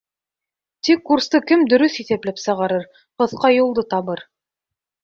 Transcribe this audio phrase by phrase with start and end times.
[0.87, 2.89] Тик курсты кем дөрөҫ иҫәпләп сығарыр,
[3.23, 4.27] ҡыҫҡа юлды табыр?